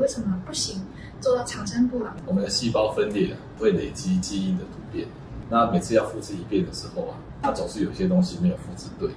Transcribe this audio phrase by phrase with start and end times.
[0.00, 0.80] 为什么不行
[1.20, 2.10] 做到长生不老？
[2.26, 5.06] 我们的细胞分裂会累积基因的突变，
[5.50, 9.10] 那每次要复制一遍的时候啊，它总是有些东西没有复制对，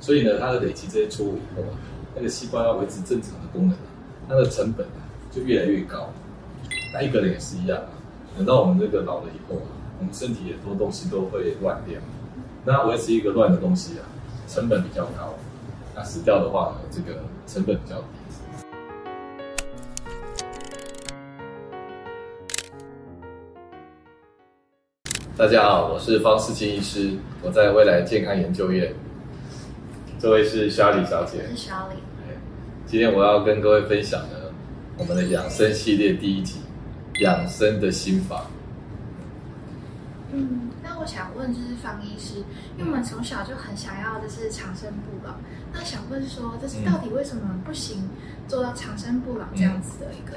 [0.00, 1.74] 所以呢，它的累积这些错误以后啊，
[2.14, 3.90] 那个细胞要维持正常的功能啊，
[4.28, 6.08] 它的成本啊就越来越高。
[6.92, 7.90] 那一个人也是一样啊，
[8.36, 9.66] 等到我们这个老了以后啊，
[9.98, 12.00] 我们身体很多东西都会乱掉，
[12.64, 14.06] 那维持一个乱的东西啊，
[14.46, 15.34] 成本比较高。
[15.96, 17.18] 那死掉的话呢，这个
[17.48, 17.96] 成本比较。
[25.36, 27.10] 大家好，我是方世清医师，
[27.42, 28.94] 我在未来健康研究院。
[30.16, 31.44] 这位是 Shirley 小姐。
[31.48, 31.98] 是 Shirley。
[32.86, 34.36] 今天我要跟各位分享呢，
[34.96, 36.60] 我们的养生系列第一集，
[37.18, 38.46] 养生的心法。
[40.32, 40.70] 嗯。
[40.84, 42.36] 那我想问，就是方医师，
[42.78, 45.34] 因为我们从小就很想要就是长生不老，
[45.72, 48.08] 那想问说，就是到底为什么不行
[48.46, 50.36] 做到长生不老这样子的一个？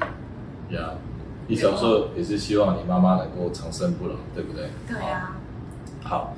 [0.76, 1.17] 呀、嗯，
[1.48, 4.70] 你小时候也是希望你妈妈能够长生不老，对不对？
[4.88, 5.36] 对啊。
[6.04, 6.36] 好，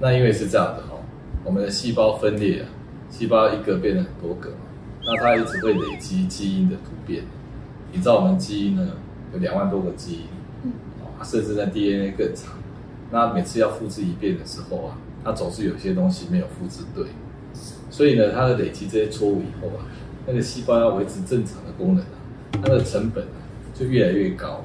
[0.00, 0.96] 那因为是这样的哈，
[1.44, 2.68] 我们的细胞分裂啊，
[3.10, 4.56] 细胞一个变成很多个嘛，
[5.04, 7.24] 那它一直会累积基因的突变。
[7.90, 8.88] 你知道我们基因呢
[9.32, 10.20] 有两万多个基因，
[10.64, 10.72] 嗯，
[11.24, 12.54] 甚至在 DNA 更长。
[13.10, 17.06] 那每次要复制一遍的时候啊，它总是有些东西没有复制对，
[17.90, 19.86] 所以呢，它的累积这些错误以后啊，
[20.26, 23.37] 那个细胞要维持正常的功能啊，它的成本啊
[23.78, 24.60] 就越来越高，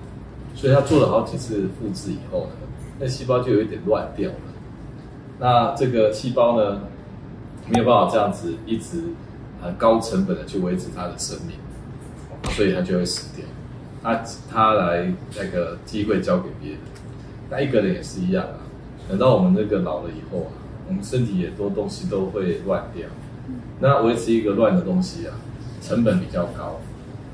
[0.56, 2.52] 所以他做了好几次复制以后呢，
[3.00, 4.38] 那细胞就有一点乱掉了。
[5.40, 6.82] 那这个细胞呢，
[7.70, 9.04] 没有办法这样子一直
[9.62, 11.56] 很高成本的去维持它的生命，
[12.56, 13.46] 所以它就会死掉。
[14.02, 16.80] 他他来那个机会交给别人。
[17.50, 18.60] 那一个人也是一样啊，
[19.08, 20.52] 等到我们这个老了以后啊，
[20.88, 23.08] 我们身体也多东西都会乱掉。
[23.80, 25.36] 那维持一个乱的东西啊，
[25.82, 26.80] 成本比较高。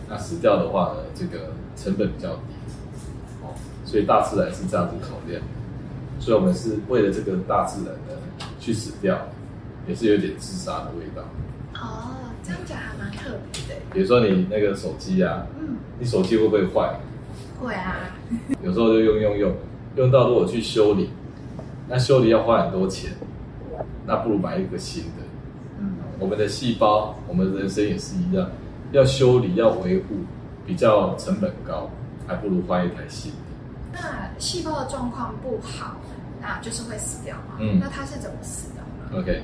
[0.07, 2.41] 那死掉的话呢，这个成本比较低。
[3.41, 5.41] 哦，所以大自然是这样子考量。
[6.19, 9.17] 所以我们是为了这个大自然呢去死掉，
[9.87, 11.23] 也是有点自杀的味道。
[11.75, 13.81] 哦，这样讲还蛮特别的。
[13.93, 16.99] 比如说你那个手机啊，嗯，你手机会不会坏？
[17.59, 18.11] 会啊。
[18.61, 19.53] 有时候就用用用。
[19.95, 21.09] 用到如果去修理，
[21.89, 23.11] 那修理要花很多钱，
[24.05, 25.23] 那不如买一个新的。
[25.79, 28.47] 嗯，我们的细胞，我们人生也是一样，
[28.91, 30.17] 要修理要维护，
[30.69, 31.89] 比较成本高，
[32.27, 33.37] 还不如换一台新的。
[33.91, 35.95] 那细胞的状况不好，
[36.39, 37.57] 那就是会死掉吗？
[37.59, 39.41] 嗯，那它是怎么死的？OK，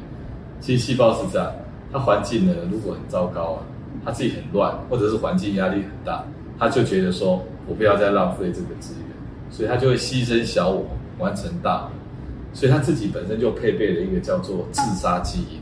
[0.62, 1.52] 其实细胞是这样，
[1.92, 3.66] 它环境呢如果很糟糕啊，
[4.06, 6.24] 它自己很乱，或者是环境压力很大，
[6.60, 9.06] 它就觉得说我不要再浪费这个资源。
[9.50, 10.86] 所以它就会牺牲小我，
[11.18, 11.90] 完成大我，
[12.54, 15.60] 所以它自己本身就配备了一个叫做自杀基因。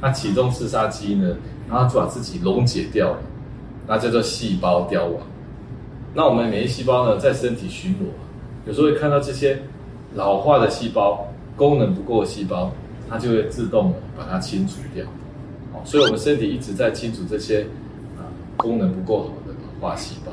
[0.00, 1.36] 它启动自杀基因呢，
[1.68, 3.18] 然后就把自己溶解掉了，
[3.86, 5.20] 那叫做细胞凋亡。
[6.14, 8.06] 那我们免疫细胞呢，在身体巡逻，
[8.66, 9.60] 有时候会看到这些
[10.14, 12.70] 老化的细胞、功能不够的细胞，
[13.08, 15.04] 它就会自动把它清除掉。
[15.84, 17.62] 所以我们身体一直在清除这些
[18.16, 18.22] 啊
[18.56, 20.32] 功能不够好的老化细胞。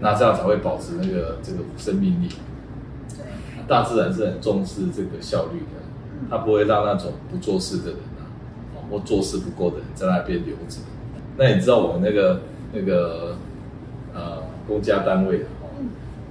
[0.00, 2.28] 那这样才会保持那个这个生命力。
[3.16, 3.24] 对，
[3.66, 5.80] 大自然是很重视这个效率的，
[6.28, 8.28] 它不会让那种不做事的人啊，
[8.90, 10.78] 或做事不够的人在那边留着。
[11.36, 12.40] 那你知道我们那个
[12.72, 13.36] 那个
[14.14, 15.66] 呃公家单位啊，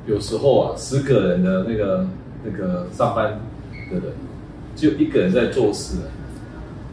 [0.07, 2.07] 有时候啊十个人的那个
[2.43, 3.39] 那个上班
[3.91, 4.13] 的人，
[4.75, 5.97] 就一个人在做事，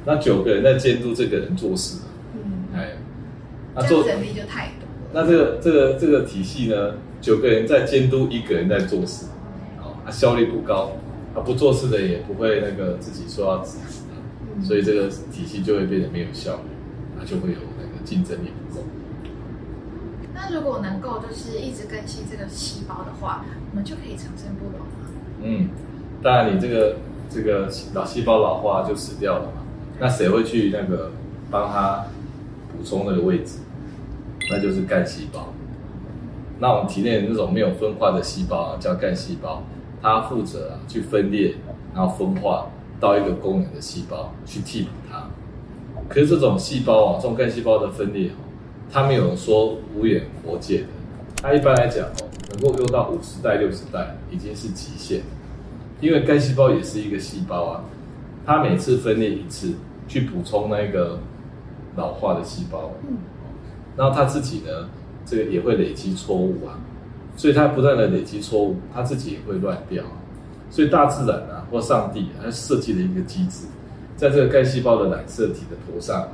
[0.04, 1.98] 那九个人在监督这个人做事。
[2.34, 2.96] 嗯，哎，
[3.74, 4.88] 那做人力就太多。
[5.12, 9.26] 那这个这个这个体系呢，九个人在监督一个人在做事，
[9.78, 10.92] 哦，他效率不高，
[11.34, 14.02] 他不做事的也不会那个自己说要辞职，
[14.66, 16.70] 所以这个体系就会变得没有效率，
[17.18, 17.58] 他就会有
[18.04, 18.84] 竞争力不够。
[20.34, 24.90] 那如果能够就是一直更新这个细胞的话，我们就可以长生不老吗？
[25.42, 25.68] 嗯，
[26.22, 26.96] 当然你这个
[27.28, 29.62] 这个老细胞老化就死掉了嘛，
[29.98, 31.12] 那谁会去那个
[31.50, 32.06] 帮他
[32.72, 33.58] 补充那个位置？
[34.50, 35.52] 那就是干细胞。
[36.58, 39.62] 那我们体内那种没有分化的细胞啊，叫干细胞，
[40.02, 41.54] 它负责啊去分裂，
[41.94, 42.66] 然后分化
[42.98, 45.29] 到一个功能的细胞去替补它。
[46.10, 48.30] 可是这种细胞啊，这种干细胞的分裂，
[48.90, 50.86] 它没有说无远弗届的。
[51.40, 55.22] 它一般来讲哦，能够用到五十代、六十代已经是极限。
[56.00, 57.84] 因为干细胞也是一个细胞啊，
[58.44, 59.72] 它每次分裂一次，
[60.08, 61.18] 去补充那个
[61.94, 62.90] 老化的细胞。
[63.08, 63.16] 嗯
[63.96, 64.88] 然后它自己呢，
[65.26, 66.78] 这个也会累积错误啊，
[67.36, 70.02] 所以它不断的累积错误，它自己也会乱掉。
[70.70, 73.66] 所以大自然啊，或上帝啊，他设计了一个机制，
[74.20, 76.28] 在这个干细胞的染色体的头上，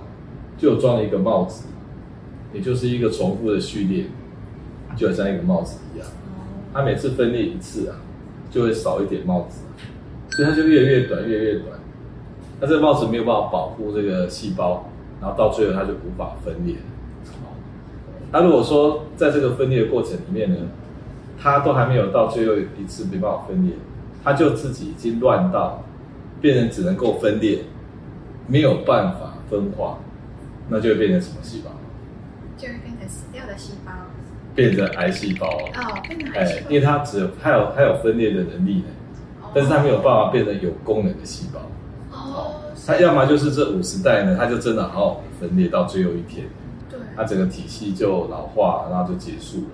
[0.58, 1.66] 就有装了一个帽子，
[2.52, 4.06] 也就是一个重复的序列，
[4.96, 6.08] 就好像一个帽子一样。
[6.74, 7.94] 它每次分裂一次啊，
[8.50, 9.60] 就会少一点帽子，
[10.30, 11.78] 所以它就越来越短，越来越短。
[12.60, 14.90] 那这个帽子没有办法保护这个细胞，
[15.20, 16.74] 然后到最后它就无法分裂。
[18.32, 20.56] 那如果说在这个分裂的过程里面呢，
[21.38, 23.76] 它都还没有到最后一次没办法分裂，
[24.24, 25.84] 它就自己已经乱到
[26.40, 27.60] 变成只能够分裂，
[28.46, 29.98] 没有办法分化，
[30.68, 31.70] 那就会变成什么细胞？
[32.56, 33.92] 就会变成死掉的细胞，
[34.54, 38.84] 变成癌细胞哦，变成癌细胞，因为它只有它有它有分裂的能力呢，
[39.42, 41.60] 哦、但是它没有办法变成有功能的细胞。
[42.16, 42.54] 哦，
[42.86, 46.46] 它要么就是这五十代呢，它就真的好好分裂到最后一天，
[46.88, 49.66] 对，它整个体系就老化，然后就结束了。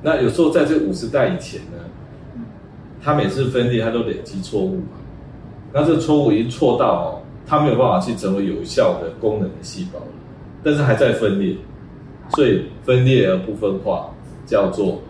[0.00, 2.42] 那有时候在这五十代以前呢，
[3.02, 4.96] 它每次分裂它都累积错误嘛，
[5.74, 7.17] 那这个错误已经错到哦，
[7.48, 9.98] 它没有办法去成为有效的功能的细胞，
[10.62, 11.56] 但是还在分裂。
[12.36, 14.10] 所以分裂而不分化
[14.44, 15.00] 叫做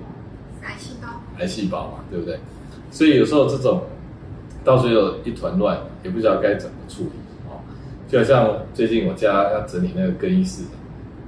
[0.63, 1.09] 癌细胞，
[1.39, 2.39] 癌细胞嘛，对不对？
[2.93, 3.83] 所以有时候这种
[4.65, 7.11] 到最后一团乱，也不知道该怎么处理
[7.49, 7.59] 哦。
[8.07, 10.63] 就好像最近我家要整理那个更衣室，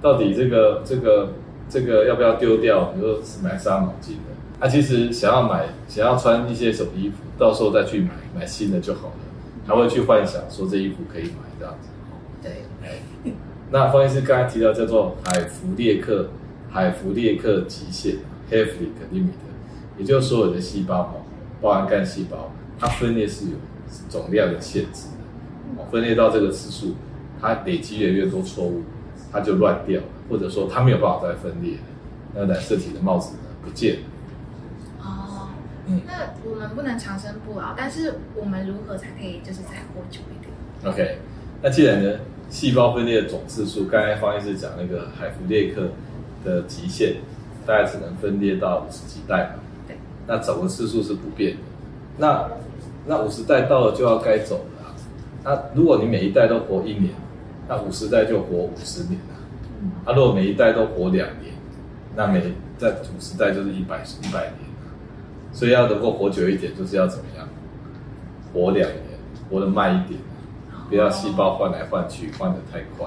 [0.00, 1.32] 到底这个这个
[1.68, 2.84] 这个要不要丢掉？
[2.94, 4.30] 比如说是买纱毛巾的，
[4.60, 9.14] 他、啊、其实想要买想要穿一些什么衣服，到时候再去买买新的就好了，
[9.66, 11.88] 还会去幻想说这衣服可以买这样子。
[12.42, 13.32] 对，哎。
[13.72, 16.28] 那方医师刚才提到叫做海弗列克
[16.68, 18.16] 海弗列克极限
[18.50, 19.30] Hayflick limit，
[19.96, 21.24] 也就是所有的细胞
[21.60, 23.52] 包含干细胞，它分裂是有
[24.08, 25.84] 总量的限制的。
[25.92, 26.94] 分裂到这个次数，
[27.40, 28.82] 它累积越来越多错误，
[29.30, 31.82] 它就乱掉了，或者说它没有办法再分裂了，
[32.34, 34.00] 那染色体的帽子呢不见了。
[36.06, 41.18] 那我们不能长生不老，但是我们如何才可以就是再活久一点？OK，
[41.62, 42.18] 那既然呢？
[42.50, 45.88] 细胞分裂的总次数，刚才方医师讲那个海弗列克
[46.44, 47.18] 的极限，
[47.64, 49.62] 大概只能分裂到五十几代嘛。
[49.86, 49.96] 对。
[50.26, 51.58] 那走的次数是不变的。
[52.18, 52.50] 那
[53.06, 54.90] 那五十代到了就要该走了啊。
[55.44, 57.14] 那如果你每一代都活一年，
[57.68, 59.36] 那五十代就活五十年了。
[59.80, 59.92] 嗯。
[60.04, 61.54] 啊，如果每一代都活两年，
[62.16, 62.42] 那每
[62.78, 64.69] 在五十代就是一百一百年。
[65.60, 67.46] 所以要能够活久一点，就是要怎么样？
[68.50, 69.02] 活两年，
[69.50, 70.18] 活得慢一点。
[70.88, 73.06] 不要细胞换来换去，换得太快。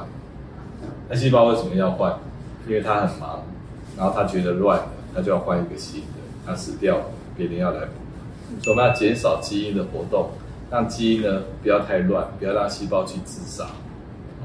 [1.09, 2.13] 那细胞为什么要换？
[2.67, 3.43] 因为它很忙，
[3.97, 6.07] 然后它觉得乱了，它就要换一个新的。
[6.45, 7.05] 它死掉了，
[7.35, 7.91] 别人要来补。
[8.61, 10.29] 所以我们要减少基因的活动，
[10.69, 13.63] 让基因呢不要太乱，不要让细胞去自杀。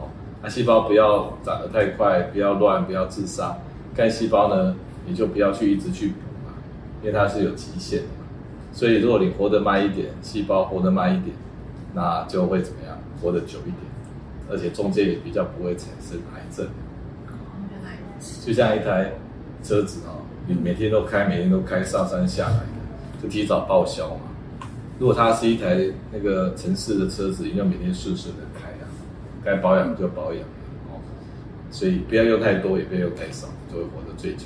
[0.00, 0.08] 哦，
[0.42, 3.54] 那细胞不要长得太快，不要乱，不要自杀。
[3.94, 4.74] 干细胞呢，
[5.04, 6.14] 你就不要去一直去补，
[7.02, 8.26] 因为它是有极限的嘛。
[8.72, 11.34] 所以如果你活得慢一点，细胞活得慢一点，
[11.94, 12.96] 那就会怎么样？
[13.20, 13.82] 活得久一点，
[14.48, 16.66] 而且中间也比较不会产生癌症。
[17.26, 17.32] 哦，
[17.72, 18.46] 原来如此。
[18.46, 19.12] 就像一台
[19.64, 24.20] 车子哦，你每天都开，每天都开上山下来的，就提早报销嘛。
[25.00, 25.78] 如果它是一台
[26.12, 28.86] 那个城市的车子，你要每天顺顺的开啊，
[29.44, 30.42] 该保养就保养
[30.90, 31.00] 哦。
[31.70, 34.44] 所以不要用太多，也不要用太少，就会活得最久。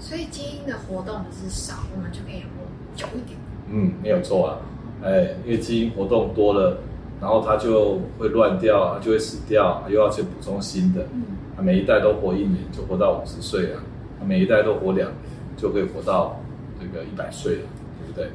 [0.00, 2.48] 哦，所以基因的活动只是少，我们就可以活
[2.96, 3.38] 久一点。
[3.68, 4.58] 嗯，没有错啊。
[5.04, 6.78] 哎，因为基因活动多了。
[7.20, 11.06] 然后它就会乱掉，就会死掉，又要去补充新的。
[11.12, 13.82] 嗯，每一代都活一年，就活到五十岁啊。
[14.24, 15.14] 每一代都活两年，
[15.54, 16.40] 就会活到
[16.80, 17.62] 这个一百岁了，
[17.98, 18.30] 对不对？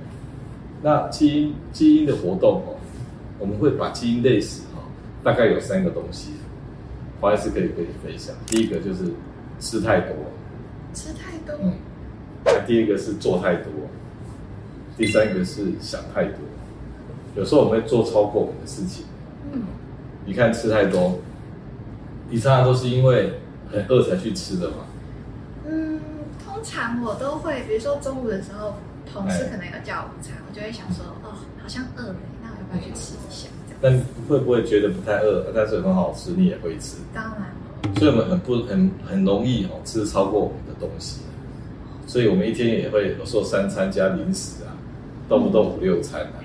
[0.83, 2.77] 那基因基因的活动哦，
[3.39, 4.85] 我们会把基因类似哦，
[5.23, 6.33] 大概有三个东西，
[7.19, 8.35] 黄医师可以跟你分享。
[8.45, 9.11] 第一个就是
[9.59, 10.15] 吃太多，
[10.93, 11.55] 吃太多。
[12.67, 13.71] 第一个是做太多，
[14.97, 16.39] 第三个是想太多。
[17.35, 19.05] 有时候我们会做超过我们的事情，
[19.51, 19.61] 嗯，
[20.25, 21.19] 你看吃太多，
[22.29, 23.33] 你常常都是因为
[23.71, 24.77] 很饿才去吃的嘛。
[25.67, 25.99] 嗯，
[26.43, 28.75] 通常我都会，比如说中午的时候，
[29.11, 33.47] 同事可能有叫午餐，哎、我就会想说，哦，好像饿了，那我要不要去吃一下？
[33.81, 33.91] 但
[34.29, 36.97] 会不会觉得不太饿，但是很好吃，你也会吃？
[37.13, 37.95] 当然。
[37.99, 41.21] 所以我们很不很很容易哦吃超过我们的东西，
[42.05, 44.77] 所以我们一天也会有时候三餐加零食啊，
[45.27, 46.41] 动不动五六餐啊。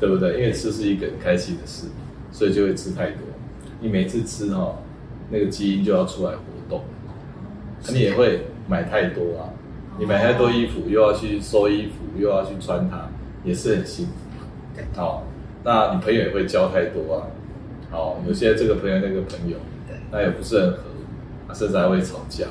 [0.00, 0.38] 对不对？
[0.38, 1.86] 因为吃是一个很开心的事，
[2.32, 3.18] 所以就会吃太多。
[3.82, 4.76] 你每次吃哈、哦，
[5.28, 6.38] 那个基因就要出来活
[6.70, 6.82] 动，
[7.86, 9.52] 那你也会买太多啊。
[9.98, 13.10] 你买太多衣服，又要去收衣服，又要去穿它，
[13.44, 14.12] 也是很辛苦。
[14.74, 15.26] 对，好，
[15.62, 17.26] 那你朋友也会交太多啊。
[17.90, 19.58] 好，有些这个朋友那个朋友，
[20.10, 20.78] 那也不是很合，
[21.52, 22.46] 甚至还会吵架，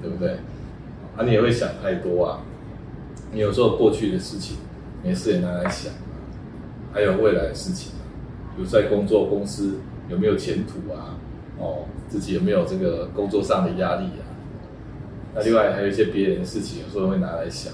[0.00, 0.36] 对不对？
[1.16, 2.40] 啊，你也会想太多啊。
[3.32, 4.56] 你有时候过去的事情，
[5.02, 6.12] 没事也拿来想啊。
[6.92, 7.92] 还有未来的事情，
[8.56, 9.78] 比如在工作公司
[10.08, 11.16] 有没有前途啊？
[11.58, 14.24] 哦，自己有没有这个工作上的压力啊？
[15.34, 17.72] 那另外还有一些别人的事情，有时候会拿来想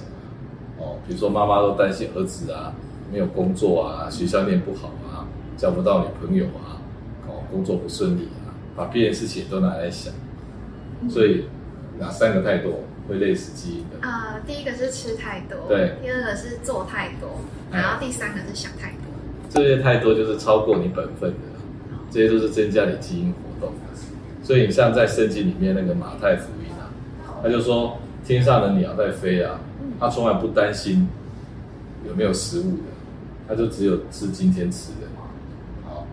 [0.79, 2.73] 哦，比如说妈妈都担心儿子啊
[3.11, 5.27] 没有工作啊，学校念不好啊，
[5.57, 6.79] 交不到女朋友啊，
[7.27, 10.13] 哦，工作不顺利啊，把别人事情都拿来想，
[11.09, 11.47] 所以
[11.99, 12.73] 哪三个太多
[13.09, 14.07] 会累死基因的？
[14.07, 17.41] 啊、呃，第一个是吃太多，对，第二个是做太多，
[17.73, 18.99] 然后第三个是想太多。
[19.49, 21.59] 这些太多就是超过你本分的，
[22.11, 24.45] 这些都是增加你基因活动的。
[24.45, 26.89] 所以你像在圣经里面那个马太福音啊。
[27.43, 27.97] 他就说
[28.27, 29.61] ：“天上的鸟在飞啊，
[30.01, 31.09] 他从来不担心
[32.07, 32.83] 有没有食物的，
[33.47, 35.07] 他就只有吃今天吃的。
[35.87, 36.05] 好，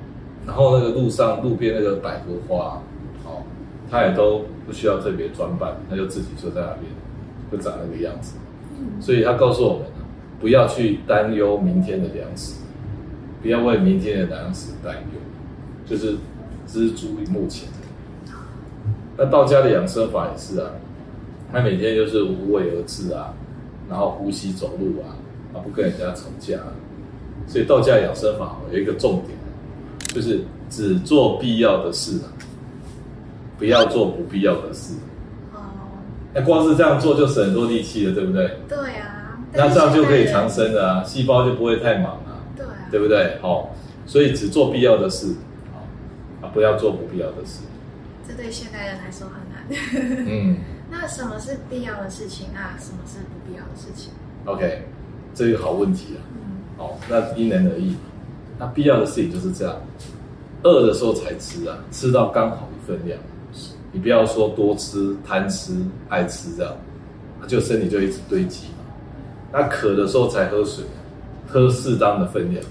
[0.45, 2.79] 然后那个路上路边那个百合花，
[3.23, 3.43] 好，
[3.89, 6.83] 他也都不需要特别装扮，他就自己就在那边，
[7.51, 8.35] 就长那个样子。
[8.99, 9.87] 所以他告诉我们，
[10.39, 12.55] 不要去担忧明天的粮食，
[13.41, 15.19] 不要为明天的粮食担忧，
[15.85, 16.17] 就是
[16.65, 17.69] 知足于目前。
[19.17, 20.71] 那道家的养生法也是啊。”
[21.53, 23.33] 他每天就是无为而治啊，
[23.87, 25.15] 然后呼吸走路啊，
[25.53, 26.73] 啊不跟人家吵架，啊，
[27.47, 29.37] 所以道家养生法有一个重点，
[30.07, 32.27] 就是只做必要的事啊，
[33.57, 34.93] 不要做不必要的事。
[35.53, 35.59] 哦，
[36.33, 38.57] 那光是这样做就省很多力气了，对不对？
[38.67, 39.37] 对啊。
[39.53, 42.43] 那这样就可以长生了啊，细胞就不会太忙啊。
[42.55, 42.65] 对。
[42.91, 43.37] 对不对？
[43.41, 43.73] 好，
[44.05, 45.33] 所以只做必要的事，
[46.41, 47.61] 啊，不要做不必要的事。
[48.27, 50.25] 这对现代人来说很难。
[50.27, 50.57] 嗯。
[50.91, 52.47] 那什么是必要的事情？
[52.55, 54.11] 啊什么是不必要的事情
[54.45, 54.83] ？OK，
[55.33, 56.19] 这个好问题啊。
[56.35, 56.61] 嗯。
[56.77, 57.95] 哦，那因人而异。
[58.57, 59.75] 那必要的事情就是这样，
[60.63, 63.19] 饿的时候才吃啊，吃到刚好一份量。
[63.95, 63.99] 是。
[63.99, 65.73] 你不要说多吃、贪吃、
[66.09, 66.73] 爱吃这样，
[67.47, 68.83] 就身体就一直堆积嘛。
[69.51, 70.83] 那渴的时候才喝水，
[71.47, 72.63] 喝适当的分量，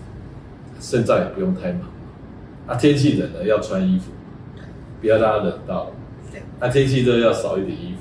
[0.81, 1.83] 肾脏也不用太忙。
[2.66, 4.11] 那天气冷了要穿衣服，
[5.00, 5.90] 不要让它冷到。
[6.61, 8.00] 那天气热要少一点衣服。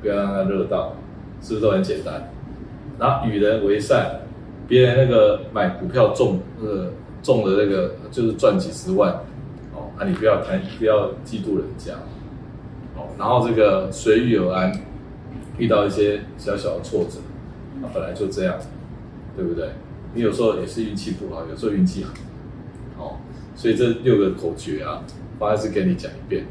[0.00, 0.94] 不要让它热到，
[1.42, 2.30] 是不是都很简单？
[3.00, 4.20] 然后与人为善，
[4.68, 9.12] 别人那个买股票中那个中的那个就是赚几十万，
[9.74, 12.06] 哦，那、啊、你不要贪，不要嫉妒人家，哦，
[13.18, 14.72] 然后这个随遇而安，
[15.58, 17.18] 遇到一些小小的挫折，
[17.82, 18.56] 啊，本来就这样，
[19.36, 19.68] 对不对？
[20.14, 22.04] 你有时候也是运气不好，有时候运气
[22.96, 23.16] 好，哦，
[23.56, 25.02] 所以这六个口诀啊，
[25.38, 26.44] 我还是给你讲一遍。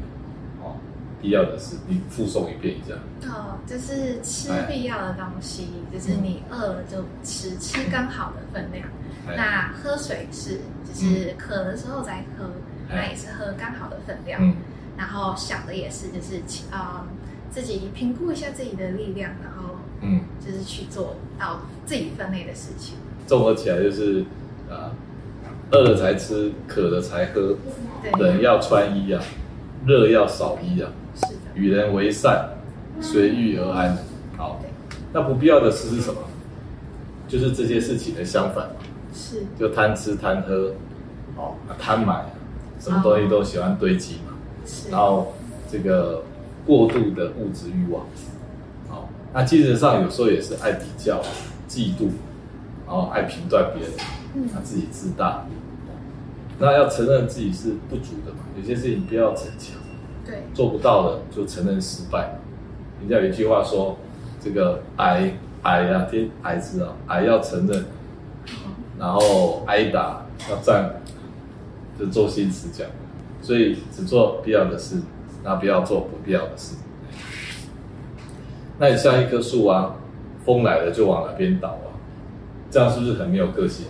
[1.20, 2.94] 必要的事，你附送一遍一下。
[3.28, 8.86] 哦，就是吃必要的东西，哎、就是你饿了就吃，嗯、吃刚好的分量。
[9.26, 14.40] 哎、那喝水是，就是渴的时候再喝，嗯、那也是喝刚好的分量。
[14.40, 14.54] 嗯、
[14.98, 16.38] 然后想的也是，就是
[16.70, 17.06] 啊、呃，
[17.50, 22.96] 自己评估一下自己的力量，然后嗯，就是去做到自己分内的事情。
[23.26, 24.24] 综合起来就是
[24.68, 24.90] 啊，
[25.70, 27.56] 饿了才吃，渴了才喝，
[28.14, 29.22] 对人要穿衣啊，
[29.86, 30.90] 热要少衣啊。
[31.14, 32.50] 是的与人为善，
[33.00, 33.96] 随遇而安。
[34.36, 34.60] 好，
[35.12, 36.20] 那不必要的事是什么？
[37.26, 38.74] 就是这些事情的相反嘛。
[39.12, 39.44] 是。
[39.58, 40.74] 就贪吃贪喝，
[41.36, 42.24] 哦，贪买，
[42.78, 44.34] 什么东西都喜欢堆积嘛。
[44.68, 44.90] 是。
[44.90, 45.32] 然后
[45.72, 46.22] 这个
[46.66, 48.04] 过度的物质欲望，
[48.88, 51.22] 好，那精神上有时候也是爱比较、
[51.68, 52.10] 嫉妒，
[52.86, 55.46] 然后爱评断别人，他自己自大。
[56.60, 59.76] 那要承认自己是不足的嘛，有些事情不要逞强。
[60.26, 62.34] 对做不到的就承认失败。
[63.00, 63.96] 人家有一句话说
[64.42, 65.32] ：“这个矮
[65.62, 67.86] 矮呀，天矮子啊，矮要承认，
[68.98, 70.96] 然后挨打要站。”
[71.98, 72.86] 就周星驰讲，
[73.48, 75.00] 所以只做必要的事，
[75.42, 76.76] 那不要做不必要的事。
[78.78, 79.96] 那你像一棵树啊，
[80.44, 81.96] 风来了就往哪边倒啊？
[82.70, 83.86] 这样是不是很没有个性？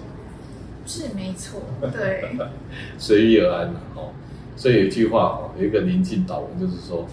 [0.87, 1.61] 是没错，
[1.93, 2.39] 对，
[2.99, 4.11] 随遇而安嘛，哦。
[4.55, 7.05] 所以有一句话哦，有一个宁静祷文，就是说，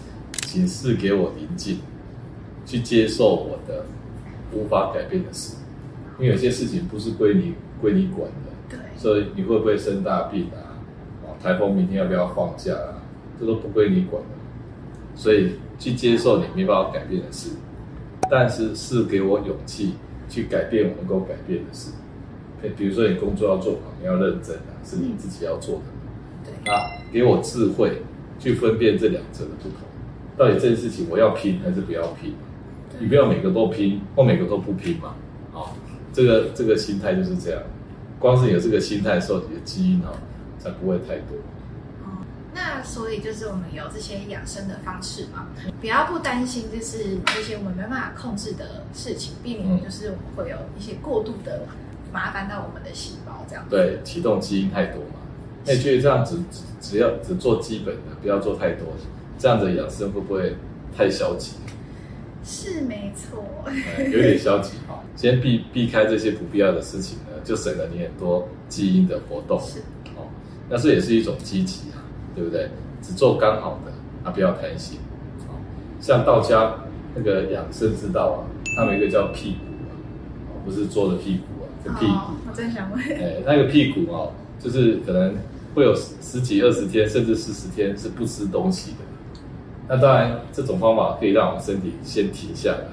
[0.44, 1.80] 请赐给我宁静，
[2.64, 3.88] 去接受我的
[4.54, 5.56] 无法改变的事，
[6.20, 8.52] 因为有些事情不是归你归你管的。
[8.70, 8.80] 对。
[8.96, 10.62] 所以你会不会生大病啊？
[11.46, 12.98] 哦，台风明天要不要放假啊？
[13.40, 14.30] 这都不归你管的。
[15.16, 17.52] 所以去接受你没办法改变的事，
[18.30, 19.94] 但是是给我勇气
[20.28, 21.92] 去改变我能够改变的事。
[22.76, 25.82] 比如说你工作要做好，你要认真啊，是你自己要做的。
[26.44, 26.72] 对。
[26.72, 26.82] 啊。
[27.14, 28.02] 给我智慧，
[28.40, 29.80] 去分辨这两者的不同，
[30.36, 32.34] 到底这件事情我要拼还是不要拼？
[33.00, 35.14] 你不要每个都拼，或每个都不拼嘛。
[35.52, 35.78] 好，
[36.12, 37.62] 这个这个心态就是这样。
[38.20, 40.12] 光是有这个心态的时候，你的基因哈
[40.66, 41.38] 才不会太多。
[42.04, 45.46] 哦，那所以就是我们有这些养生的方式嘛，
[45.80, 51.68] 不要不担心，就是这些我们没办法控制的事情，避免就是我们会有一些过度的
[52.12, 53.64] 麻烦到我们的细胞这样。
[53.70, 55.20] 对，启动基因太多嘛。
[55.66, 58.88] 那，觉得这样子只只要只做基本的，不要做太多，
[59.38, 60.56] 这样子养生会不会
[60.98, 61.54] 太消极？
[62.44, 63.44] 是没错，
[64.12, 65.04] 有点消极哈。
[65.16, 69.60] 先避避开这些不必要的事情呢，就省了你很多基因的活动。
[69.60, 69.84] 是哦，
[70.70, 72.02] 那这也是一种积极啊，
[72.36, 72.70] 对不对？
[73.02, 73.92] 只做刚好的，
[74.28, 74.98] 啊，不要贪心。
[75.48, 75.54] 哦，
[76.02, 76.74] 像道家
[77.14, 78.38] 那个养生之道啊，
[78.78, 79.94] 他们一个叫辟谷啊，
[80.66, 82.14] 不是做的屁股啊，是屁股。
[82.14, 84.30] 哦，我真想问，哎，那个辟谷啊，
[84.60, 85.36] 就是可能
[85.76, 88.98] 会有十几二十天，甚至四十天是不吃东西的。
[89.88, 92.88] 那当然，这种方法可以让我们身体先停下来，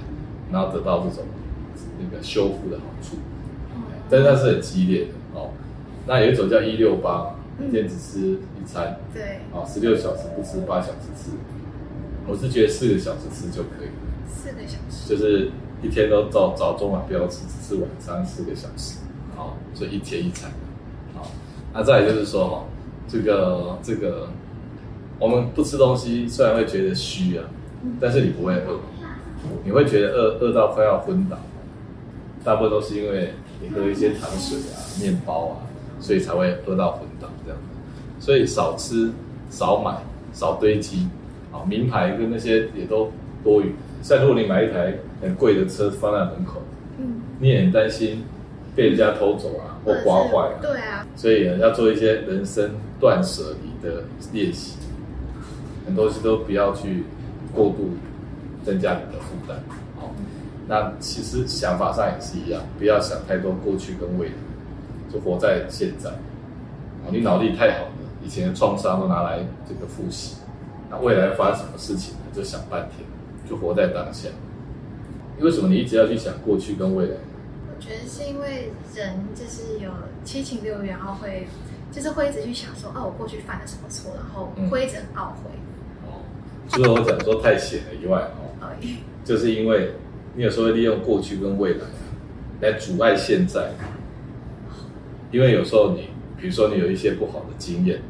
[0.53, 1.25] 然后得到这种
[1.99, 3.17] 那个修复的好处。
[4.11, 5.49] 但是它是很激烈的哦。
[6.07, 8.99] 那有一种叫一六八，每天只吃一餐。
[9.13, 9.41] 对。
[9.53, 11.31] 哦，十六小时不吃，八小时吃。
[12.27, 13.93] 我是觉得四个小时吃就可以了。
[14.29, 15.09] 四个小时。
[15.09, 15.51] 就是
[15.83, 18.99] 一天都早早中晚不要吃，只吃晚餐四个小时。
[19.37, 20.51] 好，所以一天一餐。
[21.15, 21.31] 好，
[21.73, 22.65] 那再来就是说哈，
[23.09, 24.29] 这个这个。
[25.19, 27.45] 我们不吃东西，虽然会觉得虚啊，
[28.01, 28.81] 但是你不会饿，
[29.63, 31.39] 你会觉得饿饿到快要昏倒，
[32.43, 35.55] 大部分都是因为你喝一些糖水啊、面包啊，
[36.01, 37.59] 所以才会饿到昏倒这样。
[38.21, 39.11] 所以少吃、
[39.51, 39.97] 少买、
[40.33, 41.09] 少堆积，
[41.51, 43.11] 啊，名牌跟那些也都
[43.43, 43.73] 多余。
[44.03, 46.63] 像如果你买一台很贵的车放在门口，
[46.99, 48.23] 嗯，你也很担心
[48.75, 52.71] 被人家偷走啊或刮坏啊，对啊，所以要做一些人生
[53.01, 54.79] 断舍离的练习。
[55.85, 57.03] 很多东西都不要去
[57.53, 57.91] 过度
[58.65, 59.57] 增加你的负担，
[59.97, 60.15] 好，
[60.69, 64.33] 那其实想法上也是一样，不要想太多过去跟未来，
[65.13, 66.09] 就活在现在。
[67.11, 67.93] 你脑力太好了，
[68.23, 70.37] 以前的创伤都拿来这个复习，
[70.91, 72.21] 那未来发生什么事情呢？
[72.35, 73.07] 就想半天，
[73.49, 74.29] 就活在当下。
[75.41, 77.17] 为什么你一直要去想过去跟未来？
[77.75, 79.91] 我觉得是因为人就是有
[80.25, 81.49] 七情六欲，然后会
[81.91, 85.51] 就是会一直去想说，哦，我过去犯了什么错，然后会一直很懊悔。
[85.55, 85.59] 嗯
[86.69, 88.19] 除了我讲说太险了以外，
[88.61, 88.71] 哦，
[89.27, 89.93] 就是因为
[90.35, 91.81] 你有时候会利用过去跟未来
[92.61, 93.73] 来阻碍现在，
[95.31, 96.09] 因为有时候你，
[96.43, 98.01] 比如说你有一些不好的经验，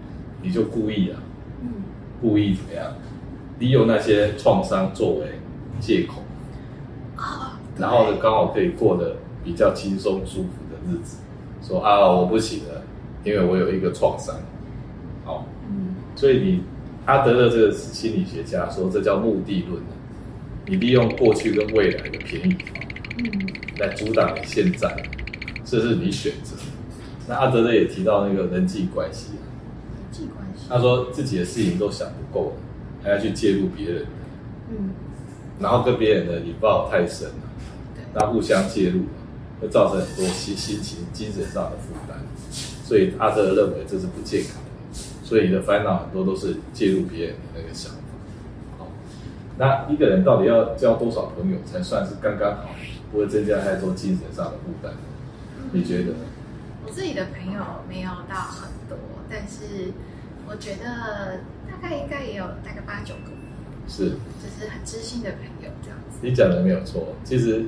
[0.41, 1.21] 你就故意啊，
[2.19, 2.95] 故意怎么样，
[3.59, 5.27] 利用那些创伤作为
[5.79, 6.23] 借口，
[7.15, 11.19] 啊然后呢，刚好可以过得比较轻松舒服的日子，
[11.63, 12.83] 说啊，我不行了，
[13.23, 14.35] 因为我有一个创伤，
[15.27, 16.63] 好，嗯所以你。
[17.05, 19.83] 阿德勒这个心理学家说，这叫目的论。
[20.67, 22.57] 你利用过去跟未来的便宜
[23.19, 23.49] 嗯，
[23.81, 24.89] 来阻挡你现在，
[25.65, 26.55] 这是你选择。
[27.33, 32.57] 那阿德勒也提到那个人际关系，人际关系，他说自己的事情都想不够，
[33.03, 34.07] 还要去介入别人，
[34.69, 34.91] 嗯，
[35.59, 37.35] 然后跟别人的引爆太深了，
[38.13, 39.05] 那互相介入，
[39.63, 42.19] 会造成很多心心情、精神上的负担。
[42.85, 45.01] 所以阿德勒认为这是不健康的。
[45.25, 47.99] 所以你的烦恼很多都是介入别人的那个想法。
[48.79, 48.89] 好，
[49.57, 52.69] 那一个人到底要交多少朋友才算是刚刚好，
[53.11, 54.93] 不会增加太多精神上的负担？
[55.73, 56.13] 你觉得？
[56.85, 58.99] 我自己的朋友没有到很多，
[59.31, 59.93] 但是
[60.47, 61.41] 我觉得
[61.71, 63.31] 大概应该也有大概八九个，
[63.89, 66.19] 是，就是很知心的朋友这样子。
[66.23, 67.67] 你讲的没有错，其实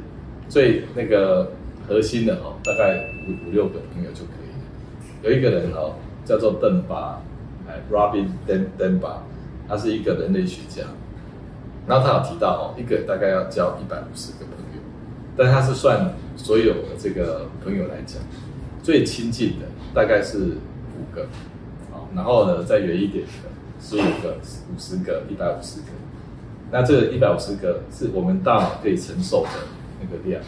[0.48, 1.52] 最那个
[1.88, 5.22] 核心的哦，大概五五六个朋友就可以了。
[5.22, 7.20] 有一个人哦，叫做邓巴。
[7.66, 9.20] 哎 Robin Den Denba，
[9.66, 10.82] 他是一个人类学家，
[11.86, 14.82] 然后他有提到哦，一个大概要交一百五十个朋友，
[15.34, 18.20] 但他是算所有的这个朋友来讲，
[18.84, 21.26] 最亲近的大概是五个，
[21.90, 23.48] 好，然后呢再远一点的
[23.80, 24.36] 十五个、
[24.70, 25.86] 五十个、一百五十个，
[26.70, 29.48] 那这个一百五十个是我们大脑可以承受的
[30.02, 30.42] 那个量，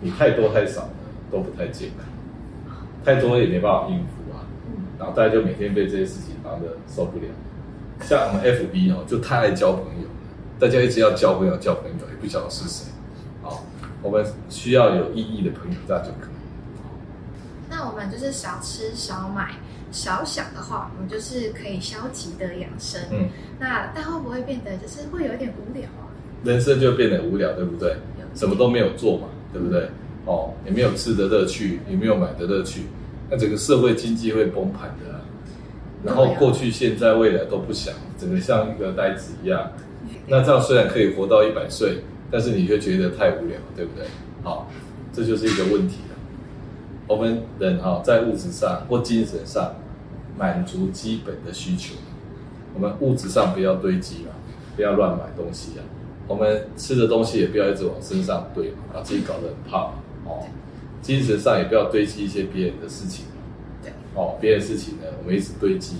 [0.00, 0.92] 你太多太少呢
[1.30, 4.42] 都不太健康，太多也没办法应付啊。
[4.98, 7.26] 然后大家就每天被这些事情忙得受不了，
[8.00, 10.08] 像我们 FB 哦，就太爱交朋友，
[10.58, 12.90] 大家一直要交朋友，交朋友也不晓得是谁，
[13.42, 13.64] 好，
[14.02, 16.29] 我们需要有意义的朋友，这样就可以。
[17.80, 19.52] 那我们就是少吃少买
[19.90, 23.00] 少想的话，我们就是可以消极的养生。
[23.10, 23.26] 嗯，
[23.58, 26.04] 那但会不会变得就是会有一点无聊啊？
[26.44, 27.96] 人生就变得无聊，对不对？
[28.34, 29.88] 什么都没有做嘛，对不对？
[30.26, 32.82] 哦，也没有吃的乐趣，也没有买的乐趣。
[33.30, 35.20] 那整个社会经济会崩盘的，啊，
[36.04, 39.72] 然后过去、现在、未来都不想，整个像一个呆子一样。
[40.28, 44.04] 那这样虽然可以活到一百岁，但是你却觉得太无聊，对不对？
[44.42, 44.70] 好，
[45.14, 46.09] 这就是一个问题了。
[47.10, 49.74] 我们人哈，在物质上或精神上
[50.38, 51.96] 满足基本的需求，
[52.72, 54.30] 我们物质上不要堆积嘛，
[54.76, 55.82] 不要乱买东西啊。
[56.28, 59.92] 我们吃的东西也不要一直往身上堆，把自己搞得很胖
[60.24, 60.46] 哦。
[61.02, 63.24] 精神上也不要堆积一些别人的事情，
[63.82, 65.96] 对，哦，别的事情呢，我们一直堆积，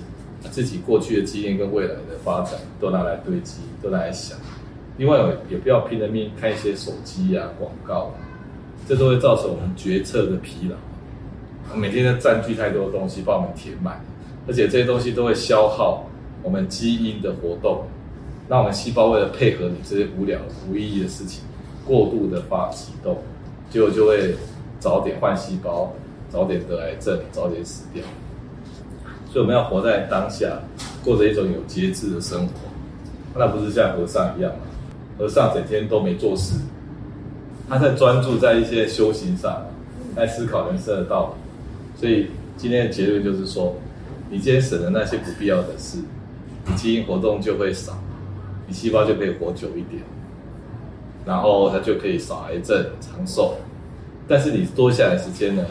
[0.53, 4.39] 自己过去的经验跟未来的发展都拿来堆积，都拿来想。
[4.97, 5.19] 另外，
[5.51, 8.15] 也不要拼了命看一些手机啊、广告啊，
[8.87, 10.77] 这都会造成我们决策的疲劳。
[11.75, 14.05] 每天都占据太多的东西，把我们填满，
[14.47, 16.05] 而且这些东西都会消耗
[16.43, 17.85] 我们基因的活动，
[18.49, 21.45] 让我们细胞为了配合你这些无聊、无意义的事情，
[21.87, 23.19] 过度的发启动，
[23.71, 24.35] 结果就会
[24.79, 25.93] 早点换细胞，
[26.31, 28.03] 早点得癌症，早点死掉。
[29.33, 30.59] 所以我们要活在当下，
[31.05, 32.53] 过着一种有节制的生活，
[33.37, 34.61] 那不是像和尚一样吗？
[35.19, 36.55] 和尚整天都没做事，
[37.69, 39.63] 他在专注在一些修行上，
[40.17, 41.40] 在思考人生的道理。
[42.01, 43.77] 所以今天的结论就是说，
[44.31, 45.99] 你今天省了那些不必要的事，
[46.67, 47.99] 你基因活动就会少，
[48.67, 50.03] 你细胞就可以活久一点，
[51.27, 53.59] 然后它就可以少癌症、长寿。
[54.27, 55.63] 但是你多下来时间呢，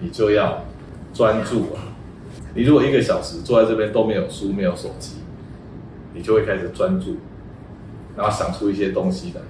[0.00, 0.64] 你就要
[1.12, 1.92] 专注啊。
[2.54, 5.16] 你如果一个小时坐在这边都没有书、没有手机，
[6.14, 7.16] 你就会开始专注，
[8.16, 9.42] 然后想出一些东西来，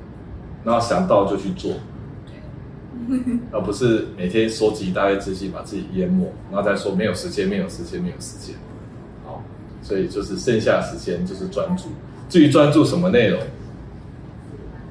[0.64, 1.74] 然后想到就去做。
[3.52, 8.54] 而不是每天收集一大堆资讯，把自己淹没，然后再说没有时间，没有时间，没有时间。
[9.24, 9.42] 好，
[9.82, 11.88] 所以就是剩下时间就是专注。
[12.28, 13.40] 至于专注什么内容，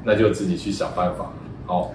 [0.03, 1.31] 那就自己去想办法。
[1.65, 1.91] 好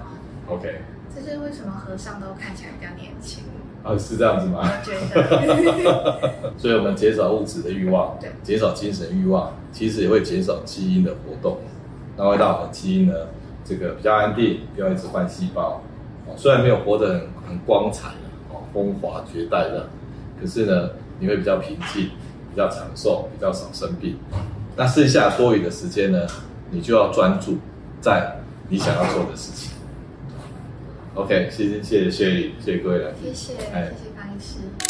[0.48, 0.80] ，OK。
[1.14, 3.44] 这是为什么和尚都看起来比较年轻？
[3.84, 4.60] 啊，是这样子吗？
[4.62, 6.52] 我觉得。
[6.58, 11.58] 所以我们减少物质的欲望，对，减少精神欲望，其实也会减少基因的活动，
[12.16, 13.14] 然后会让我们基因呢，
[13.64, 15.80] 这个比较安定，不要一直换细胞。
[16.36, 18.08] 虽然没有活得很很光彩，
[18.50, 19.88] 哦，风华绝代的，
[20.40, 22.10] 可是呢，你会比较平静，
[22.50, 24.16] 比较长寿，比较少生病。
[24.76, 26.26] 那剩下多余的时间呢，
[26.70, 27.58] 你就要专注
[28.00, 28.36] 在
[28.68, 29.72] 你想要做的事情。
[31.14, 34.87] OK，谢谢谢谢谢谢各位了，谢谢，谢谢方医师。